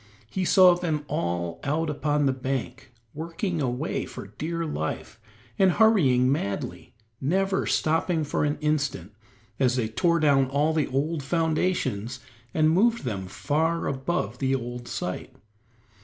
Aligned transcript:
He 0.31 0.45
saw 0.45 0.73
them 0.73 1.05
all 1.07 1.59
out 1.63 1.87
upon 1.87 2.25
the 2.25 2.33
bank, 2.33 2.91
working 3.13 3.61
away 3.61 4.07
for 4.07 4.25
dear 4.39 4.65
life, 4.65 5.19
and 5.59 5.73
hurrying 5.73 6.31
madly, 6.31 6.95
never 7.21 7.67
stopping 7.67 8.25
an 8.33 8.57
instant, 8.61 9.11
as 9.59 9.75
they 9.75 9.87
tore 9.87 10.19
down 10.19 10.47
all 10.49 10.73
the 10.73 10.87
old 10.87 11.21
foundations 11.21 12.19
and 12.51 12.71
moved 12.71 13.03
them 13.03 13.27
far 13.27 13.85
above 13.85 14.39
the 14.39 14.55
old 14.55 14.87
site. 14.87 15.35